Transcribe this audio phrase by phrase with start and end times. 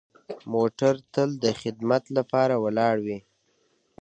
[0.53, 3.19] موټر تل د خدمت لپاره ولاړ وي.